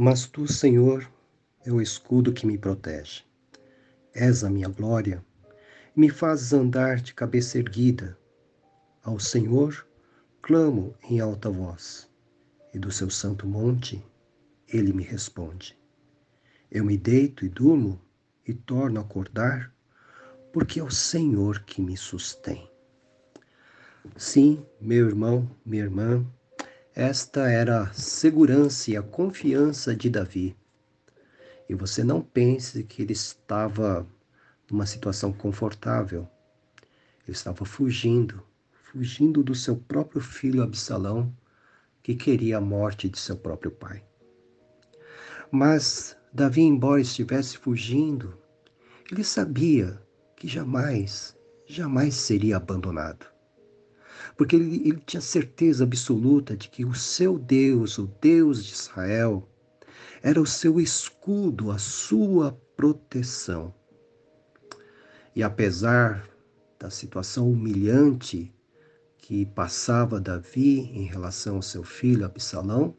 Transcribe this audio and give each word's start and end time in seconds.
Mas 0.00 0.28
tu, 0.28 0.46
Senhor, 0.46 1.10
é 1.66 1.72
o 1.72 1.80
escudo 1.80 2.32
que 2.32 2.46
me 2.46 2.56
protege. 2.56 3.24
És 4.14 4.44
a 4.44 4.48
minha 4.48 4.68
glória 4.68 5.24
me 5.96 6.08
fazes 6.08 6.52
andar 6.52 7.00
de 7.00 7.12
cabeça 7.12 7.58
erguida. 7.58 8.16
Ao 9.02 9.18
Senhor 9.18 9.84
clamo 10.40 10.94
em 11.02 11.18
alta 11.18 11.50
voz, 11.50 12.08
e 12.72 12.78
do 12.78 12.92
seu 12.92 13.10
santo 13.10 13.44
monte 13.44 14.00
ele 14.68 14.92
me 14.92 15.02
responde. 15.02 15.76
Eu 16.70 16.84
me 16.84 16.96
deito 16.96 17.44
e 17.44 17.48
durmo 17.48 18.00
e 18.46 18.54
torno 18.54 19.00
a 19.00 19.02
acordar, 19.02 19.74
porque 20.52 20.78
é 20.78 20.84
o 20.84 20.92
Senhor 20.92 21.64
que 21.64 21.82
me 21.82 21.96
sustém. 21.96 22.70
Sim, 24.16 24.64
meu 24.80 25.08
irmão, 25.08 25.50
minha 25.66 25.82
irmã, 25.82 26.24
esta 26.98 27.48
era 27.48 27.82
a 27.82 27.92
segurança 27.92 28.90
e 28.90 28.96
a 28.96 29.02
confiança 29.04 29.94
de 29.94 30.10
Davi. 30.10 30.56
E 31.68 31.72
você 31.72 32.02
não 32.02 32.20
pense 32.20 32.82
que 32.82 33.02
ele 33.02 33.12
estava 33.12 34.04
numa 34.68 34.84
situação 34.84 35.32
confortável. 35.32 36.28
Ele 37.24 37.36
estava 37.36 37.64
fugindo, 37.64 38.42
fugindo 38.82 39.44
do 39.44 39.54
seu 39.54 39.76
próprio 39.76 40.20
filho 40.20 40.60
Absalão, 40.60 41.32
que 42.02 42.16
queria 42.16 42.58
a 42.58 42.60
morte 42.60 43.08
de 43.08 43.16
seu 43.16 43.36
próprio 43.36 43.70
pai. 43.70 44.02
Mas 45.52 46.16
Davi, 46.32 46.62
embora 46.62 47.00
estivesse 47.00 47.58
fugindo, 47.58 48.36
ele 49.08 49.22
sabia 49.22 50.02
que 50.34 50.48
jamais, 50.48 51.36
jamais 51.64 52.16
seria 52.16 52.56
abandonado 52.56 53.37
porque 54.36 54.56
ele, 54.56 54.88
ele 54.88 55.02
tinha 55.04 55.20
certeza 55.20 55.84
absoluta 55.84 56.56
de 56.56 56.68
que 56.68 56.84
o 56.84 56.94
seu 56.94 57.38
Deus, 57.38 57.98
o 57.98 58.06
Deus 58.20 58.64
de 58.64 58.72
Israel, 58.72 59.48
era 60.22 60.40
o 60.40 60.46
seu 60.46 60.80
escudo, 60.80 61.70
a 61.70 61.78
sua 61.78 62.52
proteção. 62.76 63.74
E 65.34 65.42
apesar 65.42 66.28
da 66.78 66.90
situação 66.90 67.50
humilhante 67.50 68.52
que 69.18 69.46
passava 69.46 70.20
Davi 70.20 70.80
em 70.80 71.04
relação 71.04 71.56
ao 71.56 71.62
seu 71.62 71.82
filho 71.82 72.24
Absalão, 72.24 72.96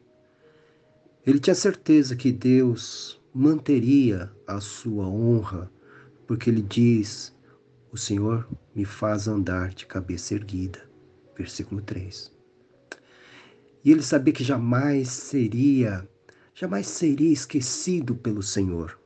ele 1.26 1.38
tinha 1.38 1.54
certeza 1.54 2.16
que 2.16 2.32
Deus 2.32 3.20
manteria 3.32 4.30
a 4.46 4.60
sua 4.60 5.06
honra, 5.06 5.70
porque 6.26 6.48
ele 6.48 6.62
diz: 6.62 7.36
O 7.92 7.96
Senhor 7.96 8.48
me 8.74 8.84
faz 8.84 9.28
andar 9.28 9.70
de 9.70 9.86
cabeça 9.86 10.34
erguida 10.34 10.89
versículo 11.40 11.80
3. 11.80 12.30
E 13.82 13.90
ele 13.90 14.02
sabia 14.02 14.34
que 14.34 14.44
jamais 14.44 15.08
seria, 15.08 16.06
jamais 16.54 16.86
seria 16.86 17.32
esquecido 17.32 18.14
pelo 18.14 18.42
Senhor. 18.42 18.98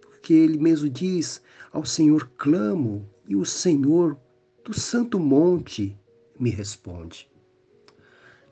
Porque 0.00 0.32
ele 0.32 0.58
mesmo 0.58 0.88
diz: 0.88 1.40
Ao 1.72 1.84
Senhor 1.84 2.28
clamo, 2.36 3.08
e 3.28 3.36
o 3.36 3.44
Senhor 3.44 4.18
do 4.64 4.78
santo 4.78 5.20
monte 5.20 5.96
me 6.38 6.50
responde. 6.50 7.30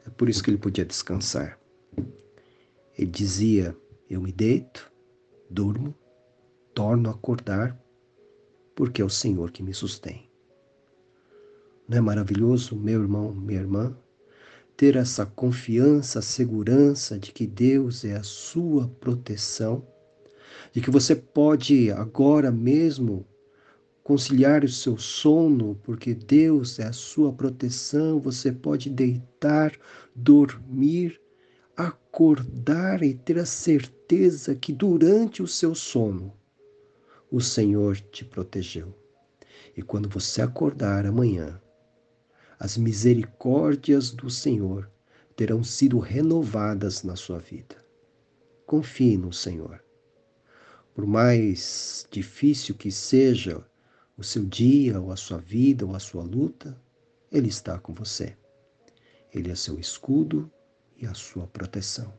É 0.07 0.11
por 0.11 0.29
isso 0.29 0.43
que 0.43 0.51
ele 0.51 0.59
podia 0.59 0.85
descansar. 0.85 1.59
Ele 2.97 3.11
dizia: 3.11 3.77
Eu 4.09 4.21
me 4.23 4.31
deito, 4.31 4.91
durmo, 5.51 5.93
torno 6.73 7.09
a 7.09 7.13
acordar, 7.13 7.77
porque 8.77 9.03
é 9.03 9.05
o 9.05 9.11
Senhor 9.11 9.51
que 9.51 9.65
me 9.65 9.75
sustém. 9.75 10.31
Não 11.89 11.99
é 11.99 12.01
maravilhoso, 12.01 12.75
meu 12.75 13.03
irmão, 13.03 13.33
minha 13.33 13.61
irmã, 13.61 13.97
ter 14.77 14.97
essa 14.97 15.25
confiança, 15.25 16.21
segurança 16.21 17.17
de 17.17 17.31
que 17.31 17.47
Deus 17.47 18.05
é 18.05 18.17
a 18.17 18.25
sua 18.25 18.89
proteção, 18.89 19.87
de 20.73 20.81
que 20.81 20.91
você 20.91 21.15
pode 21.15 21.93
agora 21.93 22.51
mesmo 22.51 23.25
conciliar 24.03 24.65
o 24.65 24.69
seu 24.69 24.99
sono, 24.99 25.81
porque 25.85 26.13
Deus 26.13 26.81
é 26.81 26.87
a 26.87 26.93
sua 26.93 27.33
proteção, 27.33 28.19
você 28.19 28.51
pode 28.51 28.91
deitar, 28.91 29.73
dormir, 30.15 31.21
acordar 31.77 33.03
e 33.05 33.15
ter 33.15 33.39
a 33.39 33.47
certeza 33.47 34.57
que 34.57 34.73
durante 34.73 35.41
o 35.41 35.47
seu 35.47 35.73
sono 35.73 36.33
o 37.31 37.41
Senhor 37.41 37.97
te 37.97 38.25
protegeu. 38.25 38.93
E 39.77 39.83
quando 39.83 40.09
você 40.09 40.43
acordar 40.43 41.07
amanhã, 41.07 41.61
as 42.59 42.77
misericórdias 42.77 44.11
do 44.11 44.31
Senhor 44.31 44.91
terão 45.37 45.63
sido 45.63 45.99
renovadas 45.99 47.03
na 47.03 47.15
sua 47.15 47.39
vida. 47.39 47.77
Confie 48.65 49.17
no 49.17 49.33
Senhor. 49.33 49.83
Por 50.95 51.07
mais 51.07 52.07
difícil 52.11 52.75
que 52.75 52.91
seja 52.91 53.63
o 54.17 54.25
seu 54.25 54.45
dia, 54.45 54.99
ou 54.99 55.13
a 55.13 55.17
sua 55.17 55.39
vida, 55.39 55.85
ou 55.85 55.95
a 55.95 55.99
sua 55.99 56.23
luta, 56.23 56.77
Ele 57.31 57.49
está 57.49 57.79
com 57.79 57.93
você. 57.93 58.37
Ele 59.33 59.51
é 59.51 59.55
seu 59.55 59.79
escudo 59.79 60.51
e 60.97 61.07
a 61.07 61.13
sua 61.13 61.47
proteção, 61.47 62.13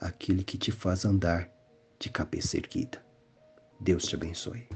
aquele 0.00 0.44
que 0.44 0.56
te 0.56 0.70
faz 0.70 1.04
andar 1.04 1.50
de 1.98 2.08
cabeça 2.08 2.56
erguida. 2.56 3.04
Deus 3.80 4.04
te 4.04 4.14
abençoe. 4.14 4.68